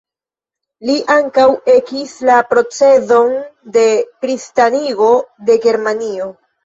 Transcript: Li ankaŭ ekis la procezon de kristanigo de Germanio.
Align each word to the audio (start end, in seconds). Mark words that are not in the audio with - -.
Li 0.89 0.93
ankaŭ 1.15 1.43
ekis 1.73 2.15
la 2.29 2.37
procezon 2.53 3.31
de 3.79 3.85
kristanigo 4.25 5.13
de 5.51 5.59
Germanio. 5.67 6.33